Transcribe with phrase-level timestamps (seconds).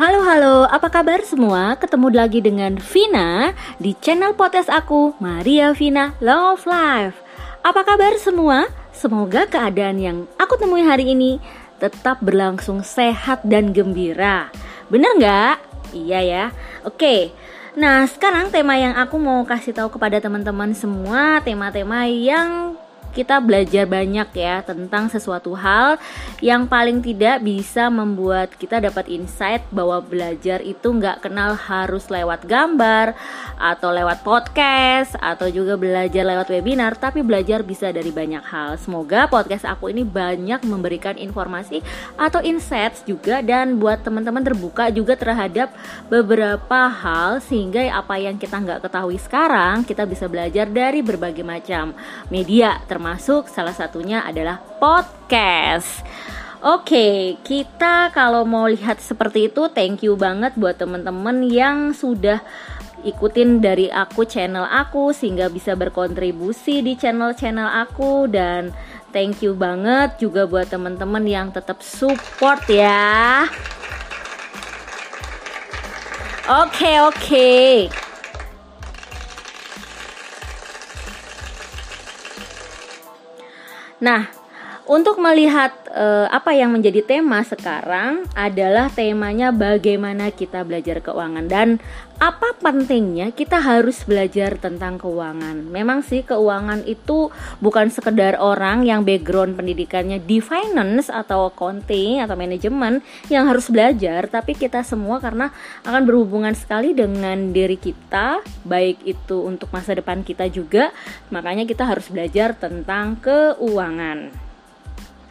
[0.00, 1.76] Halo halo, apa kabar semua?
[1.76, 7.20] Ketemu lagi dengan Vina di channel podcast aku, Maria Vina Love Life.
[7.60, 8.64] Apa kabar semua?
[8.96, 11.36] Semoga keadaan yang aku temui hari ini
[11.76, 14.48] tetap berlangsung sehat dan gembira.
[14.88, 15.56] Bener nggak?
[15.92, 16.44] Iya ya.
[16.88, 17.36] Oke.
[17.76, 22.79] Nah, sekarang tema yang aku mau kasih tahu kepada teman-teman semua, tema-tema yang
[23.10, 25.98] kita belajar banyak ya tentang sesuatu hal
[26.38, 32.46] yang paling tidak bisa membuat kita dapat insight bahwa belajar itu nggak kenal harus lewat
[32.46, 33.12] gambar
[33.58, 38.78] atau lewat podcast atau juga belajar lewat webinar tapi belajar bisa dari banyak hal.
[38.78, 41.82] Semoga podcast aku ini banyak memberikan informasi
[42.14, 45.74] atau insights juga dan buat teman-teman terbuka juga terhadap
[46.06, 51.92] beberapa hal sehingga apa yang kita nggak ketahui sekarang kita bisa belajar dari berbagai macam
[52.30, 52.99] media termasuk
[53.48, 56.04] salah satunya adalah podcast.
[56.60, 62.44] Oke, kita kalau mau lihat seperti itu, thank you banget buat teman-teman yang sudah
[63.00, 68.76] ikutin dari aku channel aku sehingga bisa berkontribusi di channel-channel aku dan
[69.08, 73.48] thank you banget juga buat teman-teman yang tetap support ya.
[76.50, 77.48] Oke, oke.
[84.00, 84.24] Nah,
[84.90, 91.78] untuk melihat uh, apa yang menjadi tema sekarang adalah temanya bagaimana kita belajar keuangan dan
[92.18, 95.62] apa pentingnya kita harus belajar tentang keuangan.
[95.70, 97.30] Memang sih keuangan itu
[97.62, 102.98] bukan sekedar orang yang background pendidikannya di finance atau accounting atau manajemen
[103.30, 105.54] yang harus belajar, tapi kita semua karena
[105.86, 110.90] akan berhubungan sekali dengan diri kita, baik itu untuk masa depan kita juga,
[111.30, 114.49] makanya kita harus belajar tentang keuangan.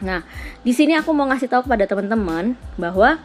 [0.00, 0.24] Nah,
[0.64, 3.20] di sini aku mau ngasih tahu kepada teman-teman bahwa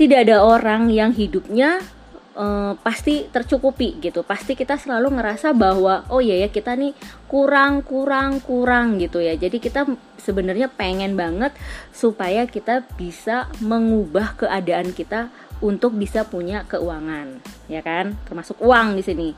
[0.00, 1.84] tidak ada orang yang hidupnya
[2.32, 4.24] uh, pasti tercukupi gitu.
[4.24, 6.96] Pasti kita selalu ngerasa bahwa oh iya ya kita nih
[7.28, 9.36] kurang kurang kurang gitu ya.
[9.36, 9.84] Jadi kita
[10.16, 11.52] sebenarnya pengen banget
[11.92, 15.28] supaya kita bisa mengubah keadaan kita
[15.60, 18.16] untuk bisa punya keuangan, ya kan?
[18.24, 19.28] Termasuk uang di sini.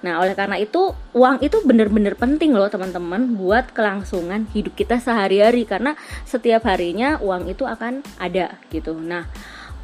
[0.00, 5.68] Nah, oleh karena itu, uang itu benar-benar penting loh, teman-teman, buat kelangsungan hidup kita sehari-hari
[5.68, 5.92] karena
[6.24, 8.96] setiap harinya uang itu akan ada gitu.
[8.96, 9.28] Nah,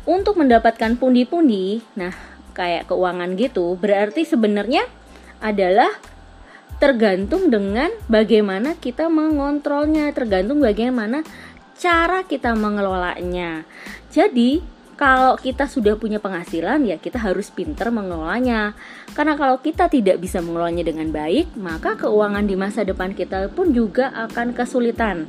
[0.08, 2.10] untuk mendapatkan pundi-pundi, nah
[2.56, 4.84] kayak keuangan gitu, berarti sebenarnya
[5.38, 5.92] adalah
[6.82, 11.22] tergantung dengan bagaimana kita mengontrolnya, tergantung bagaimana
[11.78, 13.62] cara kita mengelolanya.
[14.10, 14.62] Jadi,
[15.02, 18.78] kalau kita sudah punya penghasilan ya kita harus pinter mengelolanya.
[19.18, 23.74] Karena kalau kita tidak bisa mengelolanya dengan baik maka keuangan di masa depan kita pun
[23.74, 25.26] juga akan kesulitan.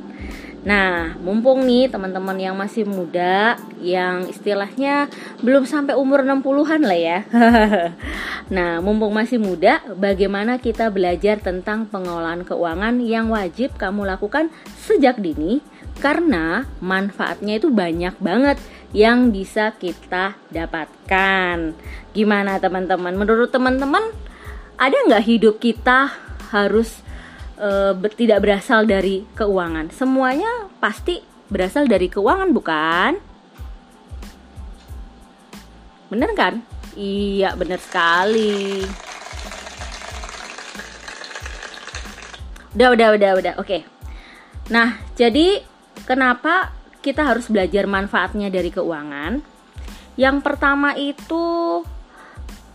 [0.64, 5.12] Nah, mumpung nih teman-teman yang masih muda, yang istilahnya
[5.44, 7.20] belum sampai umur 60-an lah ya.
[8.56, 14.48] nah, mumpung masih muda, bagaimana kita belajar tentang pengelolaan keuangan yang wajib kamu lakukan
[14.80, 15.60] sejak dini?
[16.00, 18.56] Karena manfaatnya itu banyak banget
[18.94, 21.74] yang bisa kita dapatkan.
[22.14, 23.18] Gimana teman-teman?
[23.18, 24.14] Menurut teman-teman
[24.78, 26.14] ada nggak hidup kita
[26.54, 27.02] harus
[27.58, 29.90] e, tidak berasal dari keuangan?
[29.90, 33.12] Semuanya pasti berasal dari keuangan bukan?
[36.14, 36.62] Bener kan?
[36.94, 38.86] Iya bener sekali.
[42.78, 43.82] Udah udah udah udah oke.
[44.70, 45.66] Nah jadi
[46.06, 49.44] kenapa kita harus belajar manfaatnya dari keuangan.
[50.16, 51.44] Yang pertama itu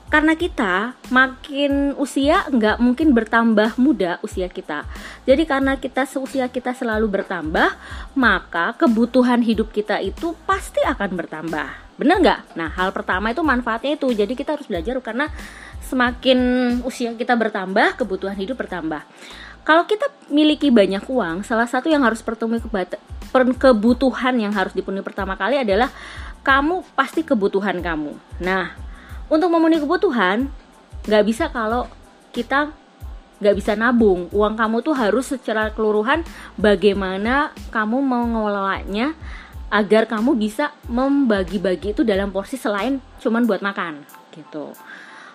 [0.08, 4.88] karena kita makin usia nggak mungkin bertambah muda usia kita.
[5.28, 7.76] Jadi karena kita seusia kita selalu bertambah,
[8.16, 11.68] maka kebutuhan hidup kita itu pasti akan bertambah.
[12.00, 12.40] Bener nggak?
[12.56, 14.08] Nah hal pertama itu manfaatnya itu.
[14.12, 15.28] Jadi kita harus belajar karena
[15.84, 16.38] semakin
[16.88, 19.04] usia kita bertambah, kebutuhan hidup bertambah.
[19.68, 22.56] Kalau kita miliki banyak uang, salah satu yang harus bertemu
[23.60, 25.92] kebutuhan yang harus dipenuhi pertama kali adalah
[26.40, 28.16] kamu pasti kebutuhan kamu.
[28.40, 28.72] Nah,
[29.28, 30.48] untuk memenuhi kebutuhan
[31.04, 31.84] nggak bisa kalau
[32.32, 32.72] kita
[33.44, 34.32] nggak bisa nabung.
[34.32, 36.24] Uang kamu tuh harus secara keluruhan
[36.56, 39.12] bagaimana kamu mengelolanya
[39.68, 44.00] agar kamu bisa membagi-bagi itu dalam porsi selain cuman buat makan
[44.32, 44.72] gitu.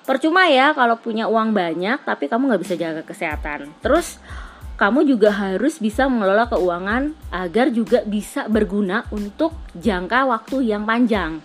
[0.03, 3.71] Percuma ya kalau punya uang banyak tapi kamu nggak bisa jaga kesehatan.
[3.79, 4.19] Terus
[4.75, 11.39] kamu juga harus bisa mengelola keuangan agar juga bisa berguna untuk jangka waktu yang panjang.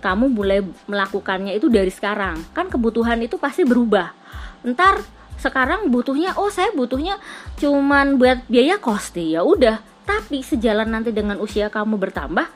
[0.00, 2.40] Kamu mulai melakukannya itu dari sekarang.
[2.56, 4.16] Kan kebutuhan itu pasti berubah.
[4.64, 5.04] Ntar
[5.36, 7.20] sekarang butuhnya oh saya butuhnya
[7.60, 9.80] cuman buat biaya kos ya udah.
[10.08, 12.48] Tapi sejalan nanti dengan usia kamu bertambah,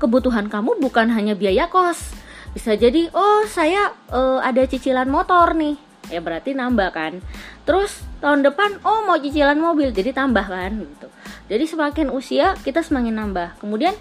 [0.00, 2.10] kebutuhan kamu bukan hanya biaya kos.
[2.52, 5.76] Bisa jadi, oh saya uh, ada cicilan motor nih.
[6.12, 7.24] Ya berarti nambah kan.
[7.64, 11.08] Terus tahun depan, oh mau cicilan mobil, jadi tambah kan gitu.
[11.48, 13.56] Jadi semakin usia kita semakin nambah.
[13.60, 13.96] Kemudian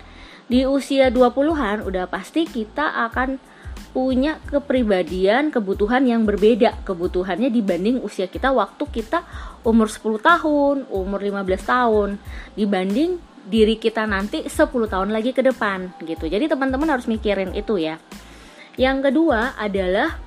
[0.52, 3.40] di usia 20-an udah pasti kita akan
[3.92, 9.24] punya kepribadian, kebutuhan yang berbeda kebutuhannya dibanding usia kita waktu kita
[9.68, 12.10] umur 10 tahun, umur 15 tahun
[12.56, 13.20] dibanding
[13.52, 16.32] diri kita nanti 10 tahun lagi ke depan gitu.
[16.32, 18.00] Jadi teman-teman harus mikirin itu ya.
[18.82, 20.18] Yang kedua adalah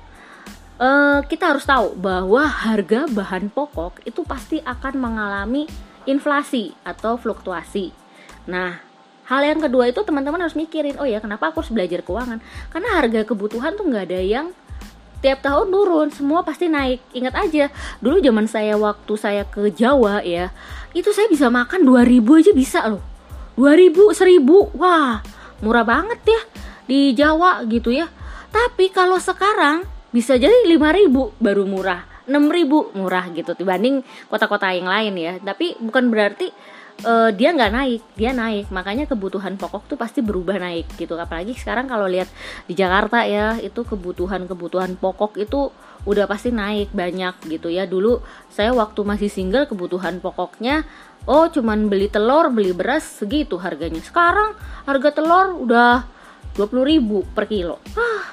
[0.79, 5.67] uh, kita harus tahu bahwa harga bahan pokok itu pasti akan mengalami
[6.07, 7.91] inflasi atau fluktuasi.
[8.47, 8.79] Nah,
[9.27, 12.39] hal yang kedua itu teman-teman harus mikirin oh ya kenapa aku harus belajar keuangan?
[12.71, 14.55] Karena harga kebutuhan tuh nggak ada yang
[15.19, 17.03] tiap tahun turun semua pasti naik.
[17.11, 17.67] Ingat aja
[17.99, 20.55] dulu zaman saya waktu saya ke Jawa ya
[20.95, 23.03] itu saya bisa makan 2000 aja bisa loh.
[23.59, 25.19] 2000 1000 wah
[25.59, 26.41] murah banget ya
[26.87, 28.07] di Jawa gitu ya
[28.55, 29.83] tapi kalau sekarang
[30.15, 31.11] bisa jadi 5000
[31.43, 35.33] baru murah 6000 murah gitu dibanding kota-kota yang lain ya.
[35.37, 36.49] Tapi bukan berarti
[37.05, 38.73] uh, dia nggak naik dia naik.
[38.73, 41.13] Makanya kebutuhan pokok tuh pasti berubah naik gitu.
[41.15, 42.29] Apalagi sekarang kalau lihat
[42.65, 45.69] di Jakarta ya itu kebutuhan kebutuhan pokok itu
[46.05, 47.85] udah pasti naik banyak gitu ya.
[47.85, 50.85] Dulu saya waktu masih single kebutuhan pokoknya
[51.25, 54.01] oh cuman beli telur beli beras segitu harganya.
[54.01, 54.57] Sekarang
[54.89, 56.14] harga telur udah
[56.55, 57.83] 20 ribu per kilo.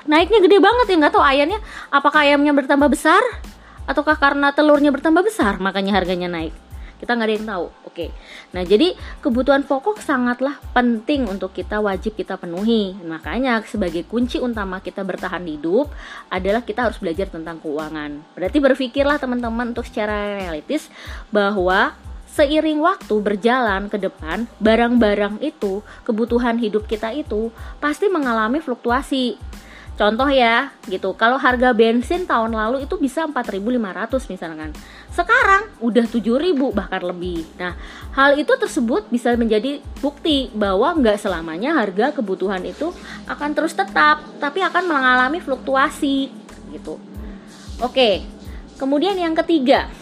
[0.06, 1.58] Naiknya gede banget ya nggak tahu ayamnya
[1.90, 3.22] apakah ayamnya bertambah besar
[3.84, 6.54] ataukah karena telurnya bertambah besar makanya harganya naik.
[7.02, 8.06] Kita nggak ada yang tahu oke.
[8.54, 12.94] Nah jadi kebutuhan pokok sangatlah penting untuk kita wajib kita penuhi.
[13.02, 15.90] Makanya sebagai kunci utama kita bertahan hidup
[16.30, 18.22] adalah kita harus belajar tentang keuangan.
[18.38, 20.86] Berarti berpikirlah teman-teman untuk secara realistis
[21.34, 21.98] bahwa
[22.32, 29.36] seiring waktu berjalan ke depan, barang-barang itu, kebutuhan hidup kita itu pasti mengalami fluktuasi.
[29.92, 31.12] Contoh ya, gitu.
[31.12, 34.72] Kalau harga bensin tahun lalu itu bisa 4.500 misalkan.
[35.12, 37.44] Sekarang udah 7.000 bahkan lebih.
[37.60, 37.76] Nah,
[38.16, 42.88] hal itu tersebut bisa menjadi bukti bahwa nggak selamanya harga kebutuhan itu
[43.28, 46.32] akan terus tetap, tapi akan mengalami fluktuasi
[46.72, 46.96] gitu.
[47.84, 48.24] Oke.
[48.80, 49.92] Kemudian yang ketiga,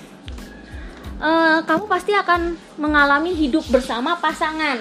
[1.20, 4.81] uh, kamu pasti akan mengalami hidup bersama pasangan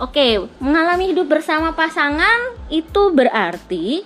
[0.00, 4.00] Oke, mengalami hidup bersama pasangan itu berarti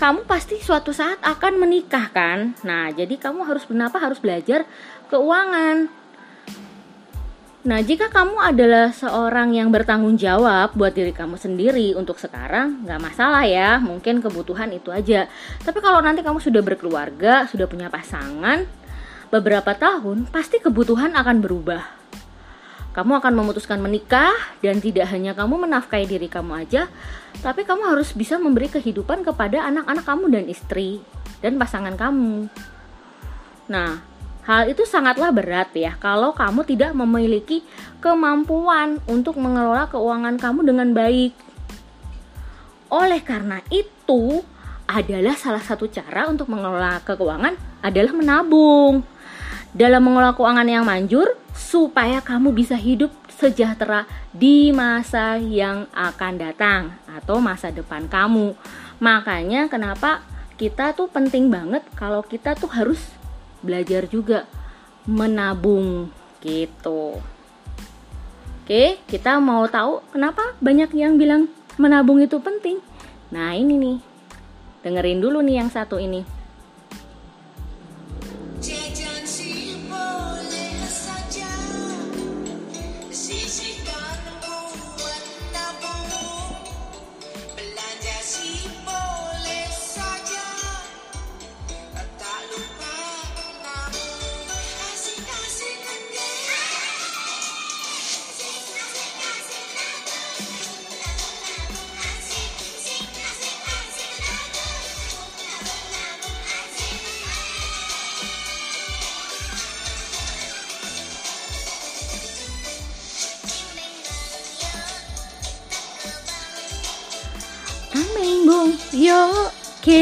[0.00, 2.56] kamu pasti suatu saat akan menikah kan?
[2.64, 4.64] Nah, jadi kamu harus kenapa harus belajar
[5.12, 5.92] keuangan.
[7.62, 12.98] Nah, jika kamu adalah seorang yang bertanggung jawab buat diri kamu sendiri untuk sekarang, nggak
[12.98, 15.30] masalah ya, mungkin kebutuhan itu aja.
[15.62, 18.66] Tapi kalau nanti kamu sudah berkeluarga, sudah punya pasangan,
[19.30, 22.02] beberapa tahun pasti kebutuhan akan berubah
[22.92, 26.92] kamu akan memutuskan menikah dan tidak hanya kamu menafkahi diri kamu aja,
[27.40, 31.00] tapi kamu harus bisa memberi kehidupan kepada anak-anak kamu dan istri
[31.40, 32.52] dan pasangan kamu.
[33.72, 34.04] Nah,
[34.42, 37.62] hal itu sangatlah berat ya kalau kamu tidak memiliki
[38.02, 41.32] kemampuan untuk mengelola keuangan kamu dengan baik.
[42.92, 44.44] Oleh karena itu,
[44.92, 49.00] adalah salah satu cara untuk mengelola keuangan adalah menabung.
[49.72, 56.92] Dalam mengelola keuangan yang manjur, supaya kamu bisa hidup sejahtera di masa yang akan datang
[57.08, 58.52] atau masa depan kamu.
[59.00, 60.20] Makanya kenapa
[60.60, 63.00] kita tuh penting banget kalau kita tuh harus
[63.62, 64.44] belajar juga
[65.08, 66.10] menabung
[66.42, 67.18] gitu.
[68.62, 72.78] Oke, kita mau tahu kenapa banyak yang bilang menabung itu penting.
[73.34, 73.98] Nah, ini nih.
[74.82, 76.26] Dengerin dulu nih yang satu ini.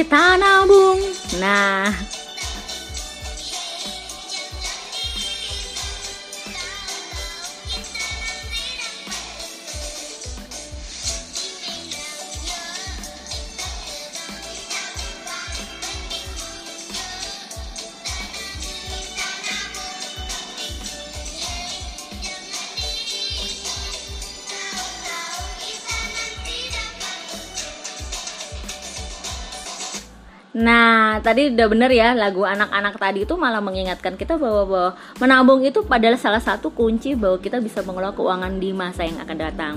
[0.01, 0.97] Kita nabung.
[1.45, 1.93] Nah,
[31.21, 35.85] Tadi udah bener ya lagu anak-anak tadi itu malah mengingatkan kita bahwa, bahwa menabung itu
[35.87, 39.75] adalah salah satu kunci bahwa kita bisa mengelola keuangan di masa yang akan datang.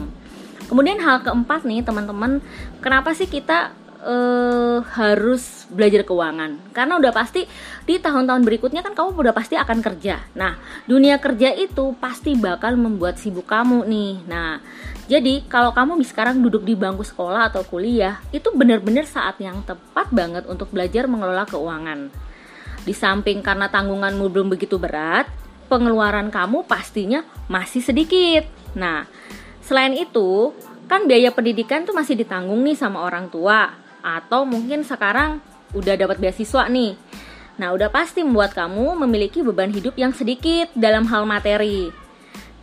[0.71, 2.39] Kemudian hal keempat nih teman-teman,
[2.79, 7.47] kenapa sih kita uh, harus belajar keuangan karena udah pasti
[7.87, 10.21] di tahun-tahun berikutnya kan kamu udah pasti akan kerja.
[10.35, 14.13] Nah, dunia kerja itu pasti bakal membuat sibuk kamu nih.
[14.27, 14.59] Nah,
[15.03, 20.07] jadi kalau kamu sekarang duduk di bangku sekolah atau kuliah, itu benar-benar saat yang tepat
[20.15, 22.07] banget untuk belajar mengelola keuangan.
[22.87, 25.27] Di samping karena tanggunganmu belum begitu berat,
[25.67, 28.47] pengeluaran kamu pastinya masih sedikit.
[28.79, 29.03] Nah,
[29.59, 30.55] selain itu,
[30.87, 35.39] kan biaya pendidikan tuh masih ditanggung nih sama orang tua atau mungkin sekarang
[35.75, 36.95] udah dapat beasiswa nih.
[37.59, 41.91] Nah, udah pasti membuat kamu memiliki beban hidup yang sedikit dalam hal materi.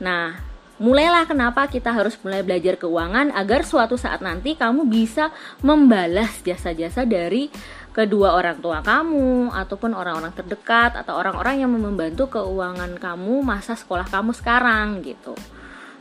[0.01, 0.50] Nah,
[0.81, 5.29] mulailah kenapa kita harus mulai belajar keuangan agar suatu saat nanti kamu bisa
[5.61, 7.53] membalas jasa-jasa dari
[7.93, 14.09] kedua orang tua kamu ataupun orang-orang terdekat atau orang-orang yang membantu keuangan kamu masa sekolah
[14.09, 15.37] kamu sekarang gitu.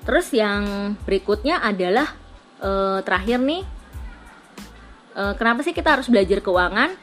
[0.07, 2.07] Terus yang berikutnya adalah
[2.63, 3.63] eh, terakhir nih
[5.19, 6.95] uh, kenapa sih kita harus belajar keuangan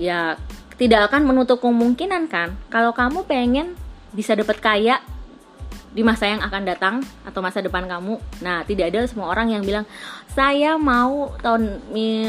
[0.00, 0.40] ya
[0.80, 3.76] tidak akan menutup kemungkinan kan kalau kamu pengen
[4.16, 5.04] bisa dapat kaya
[5.90, 6.94] di masa yang akan datang
[7.26, 8.18] atau masa depan kamu.
[8.42, 9.84] Nah, tidak ada semua orang yang bilang
[10.30, 11.82] saya mau tahun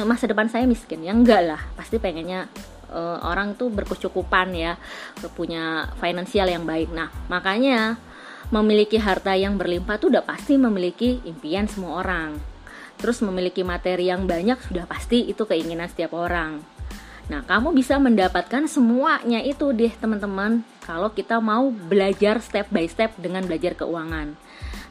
[0.06, 1.06] masa depan saya miskin.
[1.06, 2.50] Ya enggak lah, pasti pengennya
[2.90, 4.82] uh, orang tuh berkecukupan ya,
[5.38, 6.90] punya finansial yang baik.
[6.90, 8.02] Nah, makanya
[8.50, 12.52] memiliki harta yang berlimpah tuh udah pasti memiliki impian semua orang
[13.02, 16.62] terus memiliki materi yang banyak sudah pasti itu keinginan setiap orang.
[17.34, 23.16] Nah, kamu bisa mendapatkan semuanya itu deh, teman-teman, kalau kita mau belajar step by step
[23.16, 24.36] dengan belajar keuangan.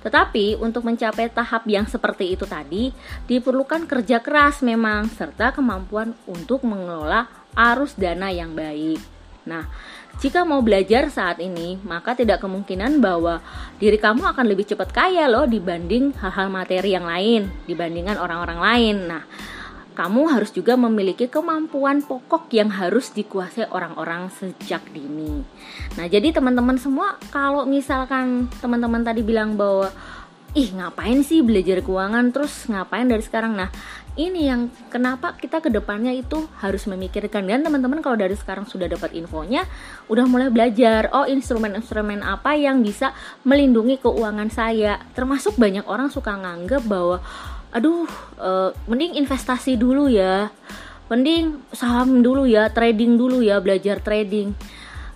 [0.01, 2.89] Tetapi untuk mencapai tahap yang seperti itu tadi,
[3.29, 8.97] diperlukan kerja keras memang serta kemampuan untuk mengelola arus dana yang baik.
[9.45, 9.69] Nah,
[10.25, 13.45] jika mau belajar saat ini, maka tidak kemungkinan bahwa
[13.77, 18.97] diri kamu akan lebih cepat kaya loh dibanding hal-hal materi yang lain, dibandingkan orang-orang lain.
[19.05, 19.23] Nah,
[20.01, 25.45] kamu harus juga memiliki kemampuan pokok yang harus dikuasai orang-orang sejak dini.
[26.01, 29.93] Nah, jadi teman-teman semua, kalau misalkan teman-teman tadi bilang bahwa
[30.57, 33.71] ih ngapain sih belajar keuangan terus ngapain dari sekarang nah
[34.29, 37.49] ini yang kenapa kita ke depannya itu harus memikirkan.
[37.49, 39.65] Dan teman-teman kalau dari sekarang sudah dapat infonya
[40.13, 43.17] udah mulai belajar oh instrumen-instrumen apa yang bisa
[43.49, 45.01] melindungi keuangan saya.
[45.17, 47.25] Termasuk banyak orang suka nganggap bahwa
[47.73, 48.05] aduh
[48.37, 50.53] uh, mending investasi dulu ya.
[51.09, 54.53] Mending saham dulu ya trading dulu ya belajar trading.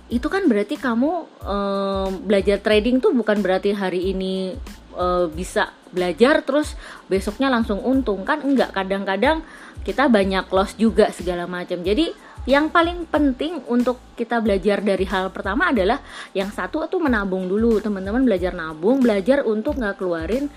[0.08, 1.12] Itu kan berarti kamu
[1.44, 4.58] um, belajar trading tuh bukan berarti hari ini
[4.94, 6.74] uh, bisa belajar terus
[7.06, 8.26] besoknya langsung untung.
[8.26, 9.42] Kan enggak kadang-kadang
[9.84, 11.82] kita banyak loss juga segala macam.
[11.84, 12.10] Jadi
[12.44, 16.00] yang paling penting untuk kita belajar dari hal pertama adalah
[16.36, 17.80] yang satu itu menabung dulu.
[17.80, 20.52] Teman-teman belajar nabung belajar untuk nggak keluarin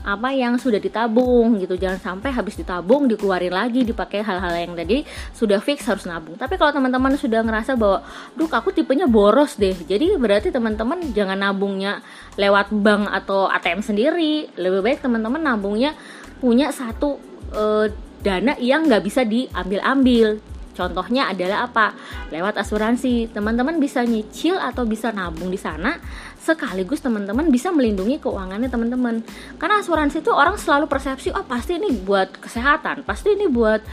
[0.00, 1.76] apa yang sudah ditabung gitu.
[1.76, 5.04] Jangan sampai habis ditabung dikeluarin lagi dipakai hal-hal yang tadi
[5.36, 6.36] sudah fix harus nabung.
[6.40, 9.76] Tapi kalau teman-teman sudah ngerasa bahwa duh aku tipenya boros deh.
[9.76, 12.00] Jadi berarti teman-teman jangan nabungnya
[12.40, 14.48] lewat bank atau ATM sendiri.
[14.56, 15.92] Lebih baik teman-teman nabungnya
[16.40, 17.20] punya satu
[17.52, 17.92] e,
[18.24, 20.40] dana yang nggak bisa diambil-ambil.
[20.70, 21.92] Contohnya adalah apa?
[22.32, 26.00] Lewat asuransi, teman-teman bisa nyicil atau bisa nabung di sana
[26.40, 29.20] sekaligus teman-teman bisa melindungi keuangannya teman-teman.
[29.60, 33.84] Karena asuransi itu orang selalu persepsi, oh pasti ini buat kesehatan, pasti ini buat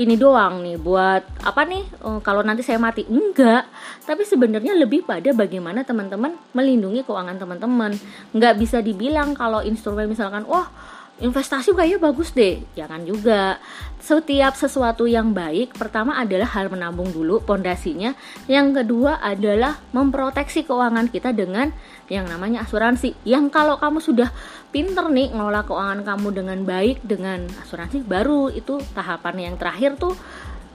[0.00, 3.04] ini doang nih buat apa nih oh, kalau nanti saya mati.
[3.04, 3.68] Enggak.
[4.08, 7.92] Tapi sebenarnya lebih pada bagaimana teman-teman melindungi keuangan teman-teman.
[8.32, 10.72] Nggak bisa dibilang kalau instrumen misalkan wah
[11.20, 12.64] investasi kayaknya bagus deh.
[12.74, 13.60] Jangan juga.
[14.00, 18.16] Setiap sesuatu yang baik pertama adalah hal menabung dulu pondasinya.
[18.48, 21.68] Yang kedua adalah memproteksi keuangan kita dengan
[22.08, 23.12] yang namanya asuransi.
[23.28, 24.32] Yang kalau kamu sudah
[24.72, 30.16] pinter nih ngelola keuangan kamu dengan baik dengan asuransi baru itu tahapan yang terakhir tuh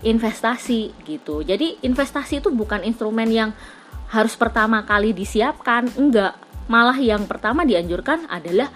[0.06, 1.42] investasi gitu.
[1.42, 3.50] Jadi investasi itu bukan instrumen yang
[4.14, 6.38] harus pertama kali disiapkan enggak.
[6.70, 8.70] Malah yang pertama dianjurkan adalah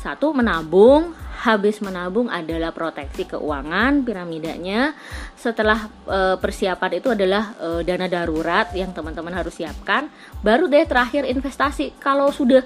[0.00, 4.96] satu menabung, habis menabung adalah proteksi keuangan piramidanya.
[5.36, 10.08] Setelah e, persiapan itu adalah e, dana darurat yang teman-teman harus siapkan.
[10.40, 11.96] Baru deh terakhir investasi.
[12.00, 12.64] Kalau sudah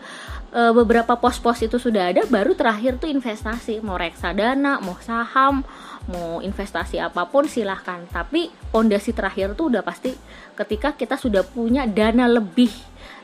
[0.55, 5.67] e, beberapa pos-pos itu sudah ada baru terakhir tuh investasi mau reksadana mau saham
[6.11, 10.13] mau investasi apa pun silahkan tapi pondasi terakhir tuh udah pasti
[10.53, 12.71] ketika kita sudah punya dana lebih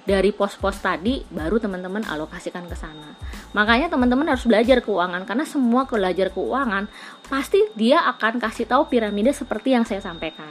[0.05, 3.15] dari pos-pos tadi baru teman-teman alokasikan ke sana.
[3.53, 6.89] Makanya teman-teman harus belajar keuangan karena semua belajar keuangan
[7.29, 10.51] pasti dia akan kasih tahu piramida seperti yang saya sampaikan.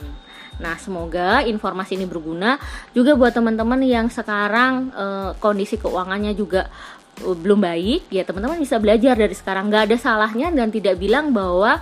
[0.59, 2.59] Nah, semoga informasi ini berguna
[2.91, 5.05] juga buat teman-teman yang sekarang e,
[5.39, 6.67] kondisi keuangannya juga
[7.19, 8.11] e, belum baik.
[8.11, 9.71] Ya, teman-teman bisa belajar dari sekarang.
[9.71, 11.79] Gak ada salahnya dan tidak bilang bahwa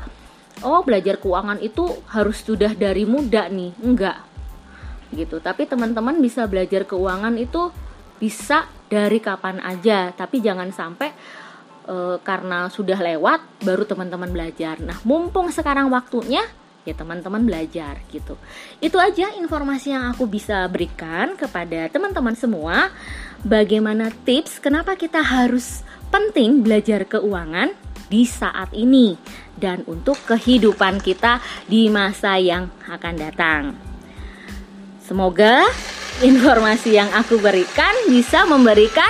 [0.63, 3.73] oh belajar keuangan itu harus sudah dari muda nih.
[3.81, 4.17] Enggak.
[5.13, 5.37] Gitu.
[5.41, 7.69] Tapi teman-teman bisa belajar keuangan itu
[8.17, 10.11] bisa dari kapan aja.
[10.15, 11.09] Tapi jangan sampai
[11.85, 14.81] e, karena sudah lewat baru teman-teman belajar.
[14.81, 16.43] Nah mumpung sekarang waktunya
[16.87, 18.39] ya teman-teman belajar gitu.
[18.79, 22.91] Itu aja informasi yang aku bisa berikan kepada teman-teman semua.
[23.43, 27.75] Bagaimana tips kenapa kita harus penting belajar keuangan
[28.07, 29.19] di saat ini
[29.57, 33.61] dan untuk kehidupan kita di masa yang akan datang.
[35.03, 35.65] Semoga
[36.21, 39.09] informasi yang aku berikan bisa memberikan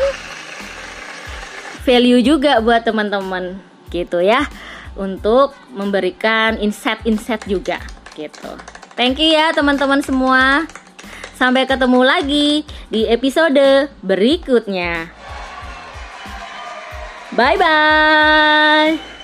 [1.87, 4.43] value juga buat teman-teman gitu ya
[4.99, 7.79] untuk memberikan insight-insight juga
[8.17, 8.51] gitu.
[8.97, 10.65] Thank you ya teman-teman semua.
[11.37, 15.13] Sampai ketemu lagi di episode berikutnya.
[17.37, 19.16] Bye bye.